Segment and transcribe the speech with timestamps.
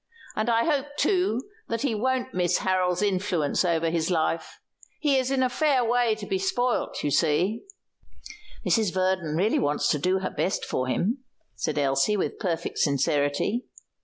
[0.35, 4.59] "And I hope, too, that he won't miss Harold's influence over his life.
[4.99, 7.65] He's in a fair way to be spoilt, you see."
[8.65, 8.91] "Mrs.
[8.95, 13.67] Verdon really wants to do her best for him," said Elsie, with perfect sincerity.